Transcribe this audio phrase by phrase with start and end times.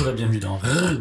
[0.00, 0.58] Bonjour et bienvenue dans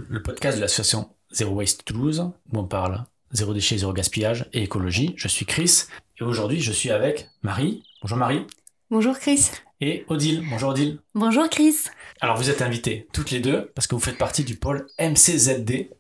[0.10, 2.20] le podcast de l'association Zero Waste Toulouse,
[2.52, 5.14] où on parle zéro déchet, zéro gaspillage et écologie.
[5.16, 5.86] Je suis Chris
[6.20, 7.82] et aujourd'hui je suis avec Marie.
[8.02, 8.46] Bonjour Marie.
[8.92, 9.52] Bonjour Chris.
[9.80, 10.44] Et Odile.
[10.50, 11.00] Bonjour Odile.
[11.16, 11.76] Bonjour Chris.
[12.20, 15.92] Alors vous êtes invitées toutes les deux parce que vous faites partie du pôle MCZD.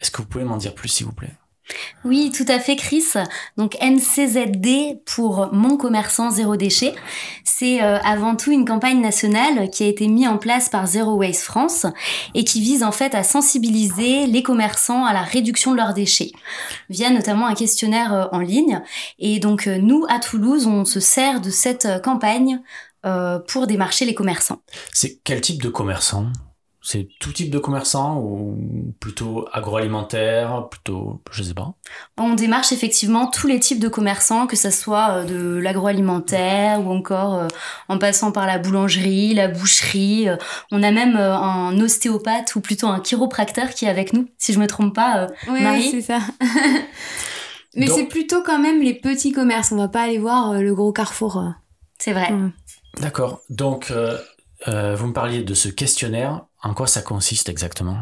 [0.00, 1.34] Est-ce que vous pouvez m'en dire plus s'il vous plaît?
[2.04, 3.04] Oui, tout à fait, Chris.
[3.56, 6.94] Donc MCZD pour Mon commerçant zéro déchet.
[7.44, 11.16] C'est euh, avant tout une campagne nationale qui a été mise en place par Zero
[11.16, 11.86] Waste France
[12.34, 16.32] et qui vise en fait à sensibiliser les commerçants à la réduction de leurs déchets
[16.88, 18.82] via notamment un questionnaire euh, en ligne.
[19.18, 22.60] Et donc euh, nous, à Toulouse, on se sert de cette campagne
[23.48, 24.60] pour démarcher les commerçants.
[24.92, 26.26] C'est quel type de commerçant?
[26.82, 28.56] C'est tout type de commerçant ou
[29.00, 31.74] plutôt agroalimentaire, plutôt, je sais pas.
[32.16, 36.90] On démarche effectivement tous les types de commerçants, que ce soit euh, de l'agroalimentaire ou
[36.90, 37.48] encore euh,
[37.88, 40.28] en passant par la boulangerie, la boucherie.
[40.28, 40.36] Euh,
[40.72, 44.58] on a même un ostéopathe ou plutôt un chiropracteur qui est avec nous, si je
[44.58, 45.90] me trompe pas, oui, Marie.
[45.90, 46.20] c'est ça.
[47.76, 49.70] Mais c'est plutôt quand même les petits commerces.
[49.70, 51.44] On va pas aller voir le gros carrefour.
[51.98, 52.32] C'est vrai.
[53.00, 53.42] D'accord.
[53.48, 53.92] Donc,
[54.66, 56.46] vous me parliez de ce questionnaire.
[56.62, 57.96] En quoi ça consiste exactement?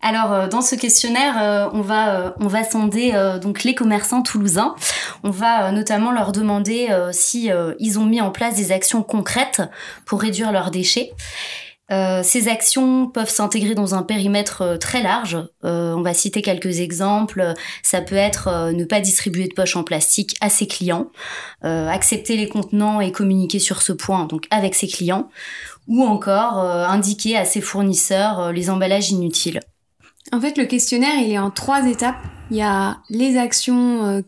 [0.00, 4.22] Alors euh, dans ce questionnaire, euh, on va euh, on va sonder donc les commerçants
[4.22, 4.74] toulousains.
[5.22, 9.62] On va notamment leur demander si ils ont mis en place des actions concrètes
[10.04, 11.12] pour réduire leurs déchets.
[11.90, 15.38] ces actions peuvent s'intégrer dans un périmètre très large.
[15.62, 17.54] on va citer quelques exemples.
[17.82, 21.08] Ça peut être ne pas distribuer de poches en plastique à ses clients,
[21.62, 25.28] accepter les contenants et communiquer sur ce point donc avec ses clients,
[25.88, 29.60] ou encore euh, indiquer à ses fournisseurs euh, les emballages inutiles.
[30.32, 32.18] En fait, le questionnaire, il est en trois étapes.
[32.50, 34.22] Il y a les actions euh,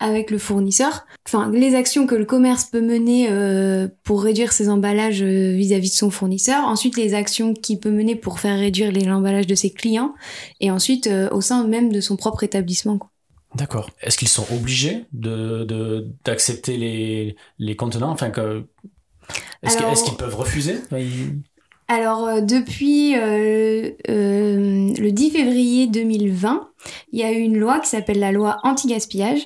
[0.00, 3.28] avec le fournisseur, enfin les actions que le commerce peut mener
[4.02, 8.40] pour réduire ses emballages vis-à-vis de son fournisseur, ensuite les actions qu'il peut mener pour
[8.40, 10.14] faire réduire les emballages de ses clients,
[10.60, 12.98] et ensuite au sein même de son propre établissement.
[13.54, 13.88] D'accord.
[14.02, 18.66] Est-ce qu'ils sont obligés de d'accepter les, les contenants, enfin que
[19.62, 20.80] est-ce qu'ils peuvent refuser?
[21.88, 26.70] Alors euh, depuis euh, euh, le 10 février 2020,
[27.12, 29.42] il y a eu une loi qui s'appelle la loi anti-gaspillage.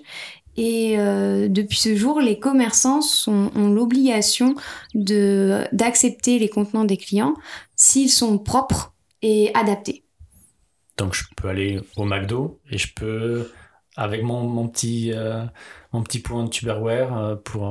[0.60, 4.56] Et depuis ce jour, les commerçants ont l'obligation
[4.92, 7.34] de d'accepter les contenants des clients
[7.76, 10.02] s'ils sont propres et adaptés.
[10.96, 13.52] Donc je peux aller au McDo et je peux
[13.94, 15.12] avec mon, mon petit
[15.92, 17.66] mon petit point de Tupperware pour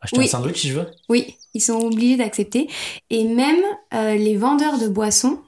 [0.00, 0.86] acheter un sandwich si je veux.
[1.08, 2.68] Oui, ils sont obligés d'accepter.
[3.10, 3.62] Et même
[3.94, 5.40] euh, les vendeurs de boissons,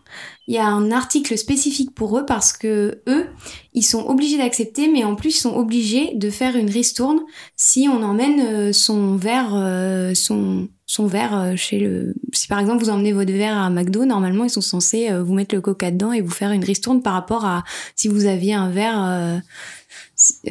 [0.46, 3.26] il y a un article spécifique pour eux parce que eux,
[3.74, 7.20] ils sont obligés d'accepter, mais en plus ils sont obligés de faire une ristourne
[7.56, 12.14] si on emmène euh, son verre, euh, son son verre chez le.
[12.32, 15.54] Si par exemple vous emmenez votre verre à McDo, normalement ils sont censés vous mettre
[15.54, 17.62] le coca dedans et vous faire une ristourne par rapport à
[17.94, 19.42] si vous aviez un verre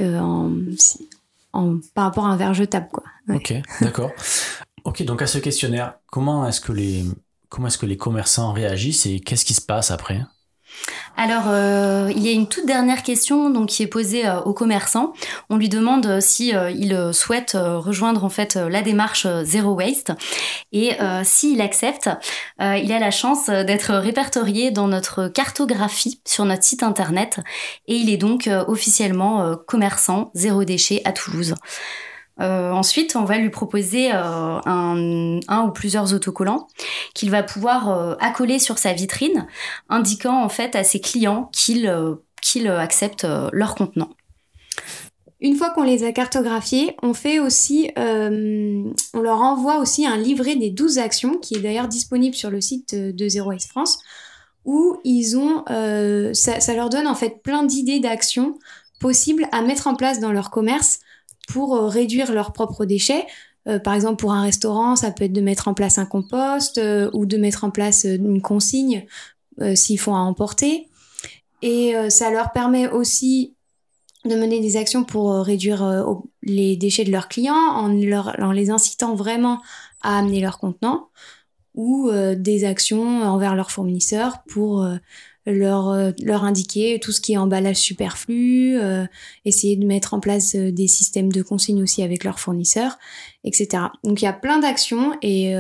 [0.05, 0.51] en,
[1.93, 3.03] par rapport à un verre jetable quoi.
[3.33, 4.11] Ok, d'accord.
[4.83, 7.05] Ok, donc à ce questionnaire, comment est-ce que les
[7.49, 10.21] comment est-ce que les commerçants réagissent et qu'est-ce qui se passe après?
[11.19, 14.53] Alors, euh, il y a une toute dernière question donc qui est posée euh, aux
[14.53, 15.13] commerçants.
[15.49, 20.13] On lui demande euh, si il souhaite rejoindre en fait la démarche Zero Waste
[20.71, 20.91] et
[21.23, 22.09] s'il accepte,
[22.59, 27.39] il a la chance d'être répertorié dans notre cartographie sur notre site internet
[27.87, 31.55] et il est donc officiellement commerçant zéro déchet à Toulouse.
[32.39, 36.67] Euh, ensuite, on va lui proposer euh, un, ou plusieurs autocollants
[37.13, 39.47] qu'il va pouvoir euh, accoler sur sa vitrine,
[39.89, 41.91] indiquant en fait à ses clients qu'ils
[42.41, 44.09] qu'ils acceptent leur contenant.
[45.41, 50.55] Une fois qu'on les a cartographiés, on fait aussi, on leur envoie aussi un livret
[50.55, 53.99] des 12 actions qui est d'ailleurs disponible sur le site de Zero Waste France,
[54.65, 55.65] où ils ont,
[56.33, 58.57] ça, ça leur donne en fait plein d'idées d'actions
[58.99, 60.99] possibles à mettre en place dans leur commerce
[61.47, 63.25] pour euh, réduire leurs propres déchets.
[63.67, 66.77] Euh, par exemple, pour un restaurant, ça peut être de mettre en place un compost
[66.77, 69.07] euh, ou de mettre en place une consigne
[69.73, 70.87] s'ils font à emporter.
[71.63, 73.55] Et ça leur permet aussi
[74.23, 76.05] de mener des actions pour réduire
[76.43, 79.59] les déchets de leurs clients en, leur, en les incitant vraiment
[80.03, 81.07] à amener leurs contenants
[81.73, 84.87] ou des actions envers leurs fournisseurs pour
[85.51, 89.05] leur, euh, leur indiquer tout ce qui est emballage superflu, euh,
[89.45, 92.97] essayer de mettre en place euh, des systèmes de consigne aussi avec leurs fournisseurs,
[93.43, 93.85] etc.
[94.03, 95.51] Donc il y a plein d'actions et,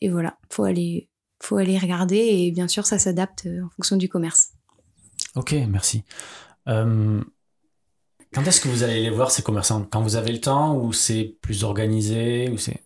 [0.00, 1.08] et voilà, faut aller,
[1.40, 4.48] faut aller regarder et bien sûr ça s'adapte en fonction du commerce.
[5.36, 6.02] Ok, merci.
[6.66, 7.22] quand
[8.44, 9.86] est-ce que vous allez les voir ces commerçants?
[9.90, 12.85] Quand vous avez le temps ou c'est plus organisé ou c'est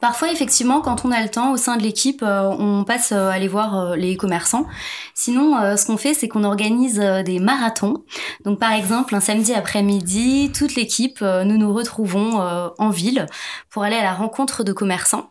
[0.00, 3.30] Parfois, effectivement, quand on a le temps au sein de l'équipe, euh, on passe à
[3.30, 4.66] aller voir les commerçants.
[5.14, 8.04] Sinon, ce qu'on fait, c'est qu'on organise des marathons.
[8.44, 12.38] Donc, par exemple, un samedi après-midi, toute l'équipe, nous nous retrouvons
[12.78, 13.26] en ville
[13.70, 15.30] pour aller à la rencontre de commerçants.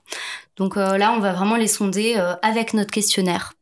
[0.57, 3.53] Donc là, on va vraiment les sonder avec notre questionnaire.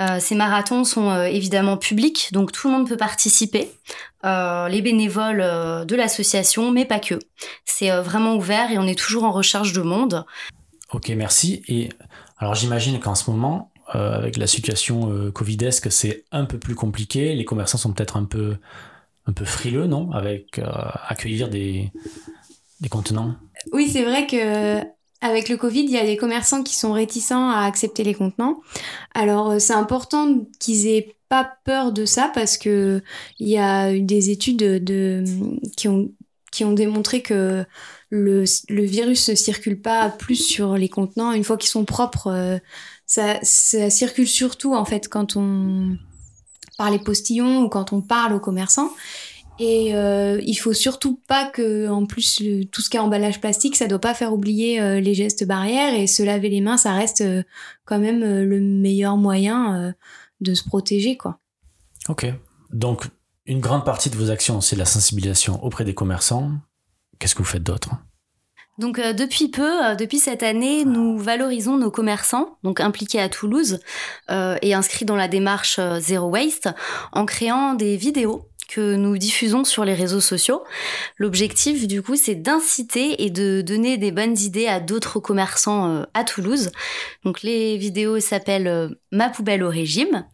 [0.00, 3.70] Euh, ces marathons sont euh, évidemment publics, donc tout le monde peut participer,
[4.24, 5.44] euh, les bénévoles
[5.86, 7.18] de l'association, mais pas que.
[7.64, 10.24] C'est vraiment ouvert et on est toujours en recherche de monde.
[10.92, 11.62] Ok, merci.
[11.68, 11.90] Et
[12.38, 17.34] alors j'imagine qu'en ce moment, avec la situation covidesque, c'est un peu plus compliqué.
[17.34, 18.56] Les commerçants sont peut-être un peu,
[19.26, 20.12] un peu frileux, non?
[20.12, 20.60] Avec
[21.08, 21.90] accueillir des,
[22.80, 23.34] des contenants?
[23.72, 24.80] Oui, c'est vrai que
[25.20, 28.60] avec le Covid, il y a des commerçants qui sont réticents à accepter les contenants.
[29.14, 33.02] Alors, euh, c'est important qu'ils aient pas peur de ça parce que
[33.38, 35.24] il y a eu des études de,
[35.76, 37.64] qui ont démontré que
[38.10, 42.28] le, virus ne circule pas plus sur les contenants une fois qu'ils sont propres.
[42.28, 42.58] Euh,
[43.06, 45.96] ça, ça circule surtout en fait quand on
[46.78, 48.90] par les postillons ou quand on parle aux commerçants.
[49.62, 52.42] Et euh, il faut surtout pas que, en plus,
[52.72, 55.92] tout ce qui est emballage plastique, ça doit pas faire oublier euh, les gestes barrières
[55.92, 57.42] et se laver les mains, ça reste euh,
[57.84, 59.94] quand même euh, le meilleur moyen
[60.40, 61.40] de se protéger, quoi.
[62.08, 62.26] Ok.
[62.72, 63.08] Donc,
[63.44, 66.52] une grande partie de vos actions, c'est la sensibilisation auprès des commerçants.
[67.18, 67.90] Qu'est-ce que vous faites d'autre?
[68.78, 73.78] Donc depuis peu, depuis cette année, nous valorisons nos commerçants, donc impliqués à Toulouse
[74.30, 76.70] et inscrits dans la démarche Zero Waste,
[77.12, 80.62] en créant des vidéos que nous diffusons sur les réseaux sociaux.
[81.18, 86.04] L'objectif, du coup, c'est d'inciter et de donner des bonnes idées à d'autres commerçants euh,
[86.14, 86.70] à Toulouse.
[87.24, 90.24] Donc, les vidéos s'appellent euh, Ma poubelle au régime.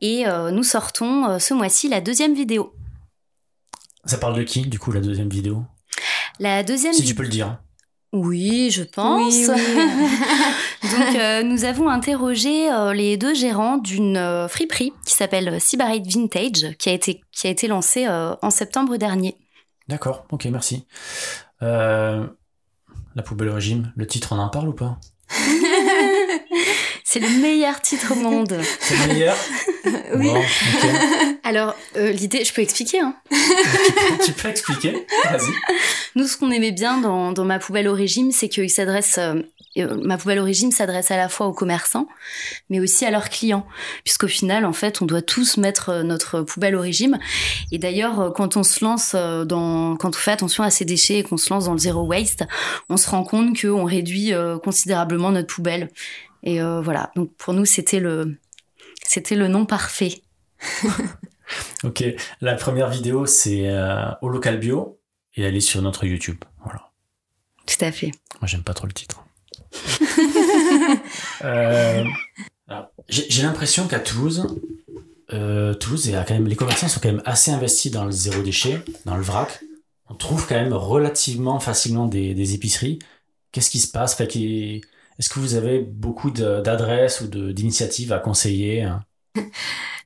[0.00, 2.72] Et euh, nous sortons ce mois-ci la deuxième vidéo.
[4.04, 5.64] Ça parle de qui, du coup, la deuxième vidéo?
[6.38, 6.92] La deuxième.
[6.92, 7.58] Si tu peux le dire.
[8.12, 9.46] Oui, je pense.
[9.46, 16.06] Donc, euh, nous avons interrogé euh, les deux gérants d'une euh, friperie qui s'appelle Sybarite
[16.06, 19.36] Vintage, qui a été, qui a été lancée en septembre dernier.
[19.88, 20.86] D'accord, ok, merci.
[21.60, 22.28] la
[23.24, 24.98] poubelle au régime, le titre, on en parle ou pas?
[27.16, 28.60] C'est le meilleur titre au monde.
[28.78, 29.36] C'est le meilleur
[30.16, 30.28] Oui.
[31.44, 33.00] Alors, l'idée, je peux expliquer.
[33.00, 33.16] Hein.
[34.22, 35.50] tu, peux, expliquer Vas-y.
[36.14, 39.18] Nous, ce qu'on aimait bien dans, dans, Ma poubelle au régime, c'est qu'il s'adresse
[39.78, 42.08] euh, ma poubelle origine s'adresse à la fois aux commerçants,
[42.70, 43.66] mais aussi à leurs clients,
[44.04, 47.18] puisqu'au final, en fait, on doit tous mettre euh, notre poubelle au régime.
[47.72, 51.18] Et d'ailleurs, euh, quand on se lance dans, quand on fait attention à ces déchets
[51.18, 52.44] et qu'on se lance dans le zéro waste,
[52.88, 55.90] on se rend compte qu'on réduit considérablement notre poubelle.
[56.42, 57.10] Et voilà.
[57.16, 58.36] Donc pour nous, c'était le,
[59.04, 60.22] c'était le nom parfait.
[61.84, 62.04] ok.
[62.40, 63.68] La première vidéo, c'est
[64.22, 65.00] au local bio
[65.34, 66.38] et elle est sur notre YouTube.
[66.62, 66.90] Voilà.
[67.66, 68.12] Tout à fait.
[68.40, 69.24] Moi, j'aime pas trop le titre.
[71.44, 72.04] Euh,
[73.08, 74.46] j'ai l'impression qu'à Toulouse,
[75.32, 78.82] euh, Toulouse, quand même, les commerçants sont quand même assez investis dans le zéro déchet,
[79.04, 79.60] dans le vrac.
[80.08, 82.98] On trouve quand même relativement facilement des, épiceries.
[83.52, 84.16] Qu'est-ce qui se passe?
[85.18, 89.02] Est-ce que vous avez beaucoup d'adresses ou d'initiatives à conseiller hein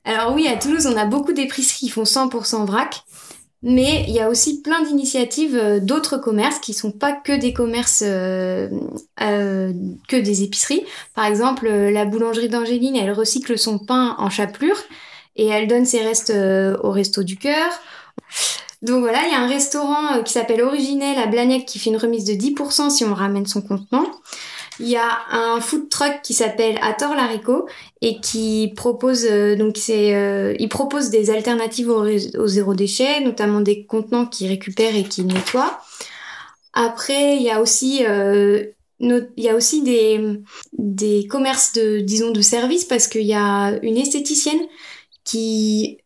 [0.05, 3.03] Alors oui, à Toulouse, on a beaucoup d'épiceries qui font 100% vrac.
[3.63, 7.53] Mais il y a aussi plein d'initiatives euh, d'autres commerces qui sont pas que des
[7.53, 8.69] commerces, euh,
[9.21, 9.71] euh,
[10.07, 10.83] que des épiceries.
[11.13, 14.77] Par exemple, la boulangerie d'Angéline, elle recycle son pain en chapelure
[15.35, 16.33] et elle donne ses restes
[16.83, 17.71] au Resto du Cœur.
[18.81, 21.97] Donc voilà, il y a un restaurant qui s'appelle Originel à Blagnac qui fait une
[21.97, 24.07] remise de 10% si on ramène son contenant.
[24.81, 27.67] Il y a un food truck qui s'appelle Ator Larico
[28.01, 33.61] et qui propose euh, donc c'est euh, il propose des alternatives au, zéro déchet, notamment
[33.61, 35.79] des contenants qui récupèrent et qui nettoient.
[36.73, 38.63] Après, il y a aussi euh,
[38.99, 40.19] il y a aussi des,
[40.73, 44.61] des commerces de disons de services parce qu'il y a une esthéticienne
[45.23, 45.99] qui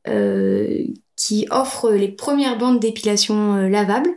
[1.16, 4.12] qui offre les premières bandes d'épilation lavables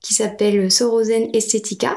[0.00, 1.96] qui s'appelle Sorozen Estetica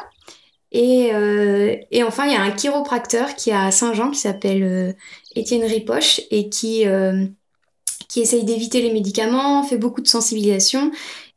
[0.72, 4.64] et, euh, et enfin, il y a un chiropracteur qui est à Saint-Jean qui s'appelle
[4.64, 4.94] euh,
[5.36, 7.26] Étienne Ripoche et qui, euh,
[8.08, 10.92] qui essaye d'éviter les médicaments, fait beaucoup de sensibilisation.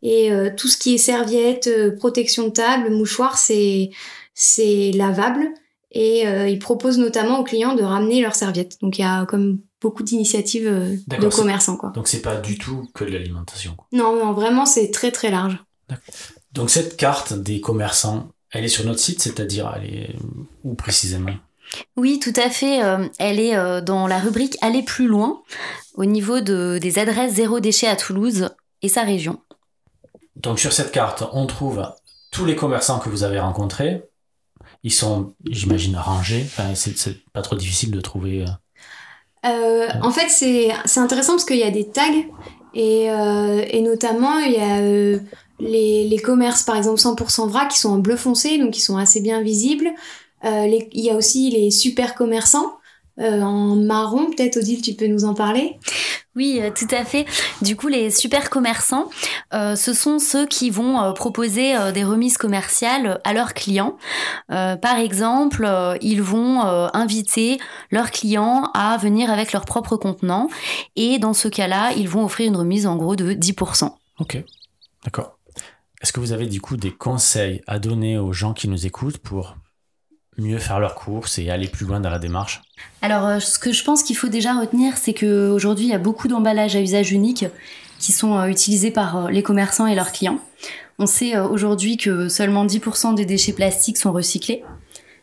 [0.04, 3.90] Et tout ce qui est serviette, protection de table, mouchoir, c'est
[4.34, 5.46] c'est lavable.
[5.92, 8.78] Et il propose notamment aux clients de ramener leurs serviettes.
[8.82, 11.76] Donc il y a comme beaucoup d'initiatives de commerçants.
[11.76, 11.90] Quoi.
[11.90, 13.76] Donc c'est pas du tout que de l'alimentation.
[13.92, 15.62] Non, non, vraiment c'est très très large.
[16.50, 20.16] Donc cette carte des commerçants, elle est sur notre site, c'est-à-dire elle est
[20.64, 21.34] où précisément?
[21.96, 22.82] Oui, tout à fait.
[22.84, 25.42] Euh, elle est euh, dans la rubrique Aller plus loin,
[25.94, 28.50] au niveau de, des adresses zéro déchet à Toulouse
[28.82, 29.40] et sa région.
[30.36, 31.82] Donc sur cette carte, on trouve
[32.30, 34.02] tous les commerçants que vous avez rencontrés.
[34.82, 36.42] ils sont, j'imagine, rangés.
[36.44, 38.44] Enfin, c'est pas trop difficile de trouver.
[39.44, 42.02] Euh, en fait, c'est intéressant parce qu'il y a des tags
[42.74, 45.18] et, euh, et notamment il y a euh,
[45.62, 48.96] les, les, commerces, par exemple 100% vrac, qui sont en bleu foncé, donc qui sont
[48.96, 49.90] assez bien visibles.
[50.44, 52.72] il y a aussi les super commerçants
[53.18, 54.26] en marron.
[54.26, 55.78] Peut-être Odile, tu peux nous en parler?
[56.34, 57.26] Oui, euh, tout à fait.
[57.60, 59.10] Du coup, les super commerçants,
[59.52, 63.96] euh, ce sont ceux qui vont euh, proposer des remises commerciales à leurs clients.
[64.48, 65.68] par exemple,
[66.00, 67.58] ils vont inviter
[67.90, 70.48] leurs clients à venir avec leur propre contenant
[70.96, 73.90] et dans ce cas-là, ils vont offrir une remise en gros de 10%.
[74.20, 74.42] Ok,
[75.04, 75.38] d'accord.
[76.02, 79.18] Est-ce que vous avez du coup des conseils à donner aux gens qui nous écoutent
[79.18, 79.56] pour
[80.36, 82.60] mieux faire leurs courses et aller plus loin dans la démarche?
[83.02, 85.98] Alors, euh, ce que je pense qu'il faut déjà retenir, c'est qu'aujourd'hui, il y a
[85.98, 87.44] beaucoup d'emballages à usage unique
[88.00, 90.40] qui sont euh, utilisés par euh, les commerçants et leurs clients.
[90.98, 94.62] On sait aujourd'hui que seulement 10% des déchets plastiques sont recyclés.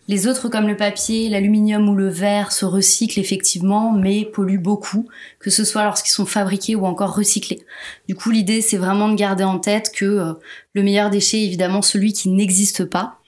[0.10, 5.08] Les autres, comme le papier, l'aluminium ou le verre, se recyclent effectivement, mais polluent beaucoup,
[5.40, 7.64] que ce soit lorsqu'ils sont fabriqués ou encore recyclés.
[8.10, 10.36] Du coup, l'idée, c'est vraiment de garder en tête que
[10.74, 13.20] le meilleur déchet est évidemment celui qui n'existe pas,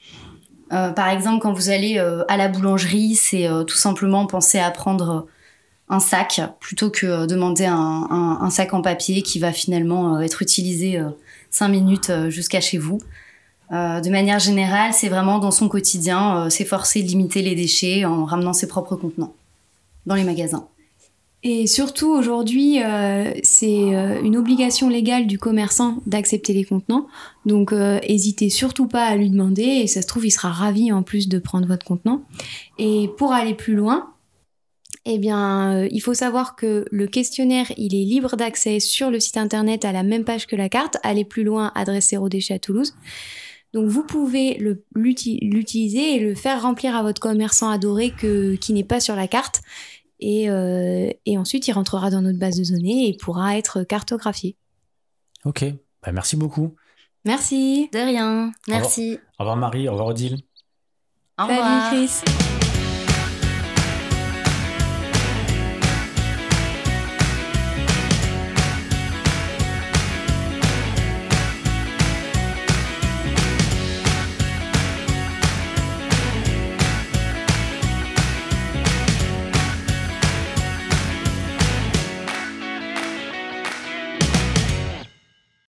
[0.74, 4.58] euh, par exemple, quand vous allez euh, à la boulangerie, c'est euh, tout simplement penser
[4.58, 5.28] à prendre
[5.90, 11.02] un sac plutôt que demander un, sac en papier qui va finalement être utilisé
[11.50, 13.00] cinq minutes jusqu'à chez vous.
[13.72, 18.54] De manière générale, c'est vraiment dans son quotidien s'efforcer de limiter les déchets en ramenant
[18.54, 19.34] ses propres contenants
[20.06, 20.68] dans les magasins.
[21.44, 27.08] Et surtout aujourd'hui, euh, c'est euh, une obligation légale du commerçant d'accepter les contenants.
[27.48, 29.64] Donc, euh, hésitez surtout pas à lui demander.
[29.64, 32.22] Et ça se trouve, il sera ravi en plus de prendre votre contenant.
[32.78, 34.14] Et pour aller plus loin,
[35.06, 39.38] eh bien, il faut savoir que le questionnaire, il est libre d'accès sur le site
[39.38, 40.98] internet à la même page que la carte.
[41.02, 42.94] Aller plus loin, adresse zéro déchet à Toulouse.
[43.74, 44.62] Donc vous pouvez
[44.94, 49.28] l'utiliser et le faire remplir à votre commerçant adoré que, qui n'est pas sur la
[49.28, 49.62] carte.
[50.24, 54.56] Euh, et, ensuite, il rentrera dans notre base de données et pourra être cartographié.
[55.46, 55.66] Ok,
[56.04, 56.76] bah, merci beaucoup.
[57.26, 57.90] Merci.
[57.92, 59.20] De rien, merci.
[59.40, 60.40] Au revoir, Marie, au revoir Odile.
[61.40, 61.92] Au revoir.
[61.92, 62.70] Salut Chris.